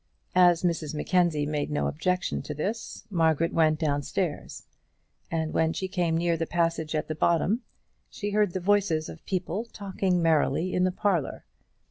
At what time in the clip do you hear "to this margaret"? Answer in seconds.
2.41-3.53